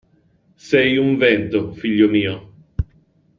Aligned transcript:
Sei 0.69 0.97
un 1.01 1.11
vento, 1.23 1.61
figlio 1.81 2.07
mio. 2.15 2.35